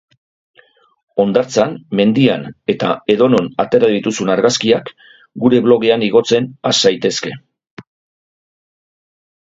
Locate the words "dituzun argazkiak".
3.93-4.89